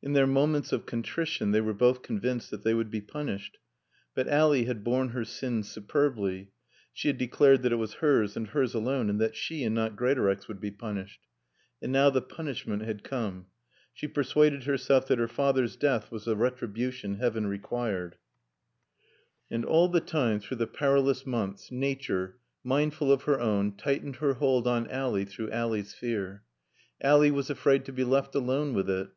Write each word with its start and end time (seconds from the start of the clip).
In 0.00 0.14
their 0.14 0.26
moments 0.26 0.72
of 0.72 0.86
contrition 0.86 1.50
they 1.50 1.60
were 1.60 1.74
both 1.74 2.00
convinced 2.00 2.50
that 2.50 2.62
they 2.62 2.72
would 2.72 2.90
be 2.90 3.02
punished. 3.02 3.58
But 4.14 4.26
Ally 4.26 4.64
had 4.64 4.82
borne 4.82 5.10
her 5.10 5.26
sin 5.26 5.62
superbly; 5.62 6.52
she 6.90 7.08
had 7.08 7.18
declared 7.18 7.60
that 7.60 7.72
it 7.72 7.76
was 7.76 7.92
hers 8.00 8.34
and 8.34 8.46
hers 8.46 8.74
only, 8.74 8.94
and 8.94 9.20
that 9.20 9.36
she 9.36 9.64
and 9.64 9.74
not 9.74 9.94
Greatorex 9.94 10.48
would 10.48 10.58
be 10.58 10.70
punished. 10.70 11.20
And 11.82 11.92
now 11.92 12.08
the 12.08 12.22
punishment 12.22 12.80
had 12.84 13.04
come. 13.04 13.48
She 13.92 14.08
persuaded 14.08 14.64
herself 14.64 15.06
that 15.08 15.18
her 15.18 15.28
father's 15.28 15.76
death 15.76 16.10
was 16.10 16.24
the 16.24 16.34
retribution 16.34 17.16
Heaven 17.16 17.46
required. 17.46 18.16
And 19.50 19.66
all 19.66 19.88
the 19.90 20.00
time, 20.00 20.40
through 20.40 20.56
the 20.56 20.66
perilous 20.66 21.26
months, 21.26 21.70
Nature, 21.70 22.38
mindful 22.64 23.12
of 23.12 23.24
her 23.24 23.38
own, 23.38 23.76
tightened 23.76 24.16
her 24.16 24.32
hold 24.32 24.66
on 24.66 24.88
Ally 24.88 25.24
through 25.24 25.50
Ally's 25.50 25.92
fear. 25.92 26.42
Ally 27.02 27.28
was 27.28 27.50
afraid 27.50 27.84
to 27.84 27.92
be 27.92 28.04
left 28.04 28.34
alone 28.34 28.72
with 28.72 28.88
it. 28.88 29.08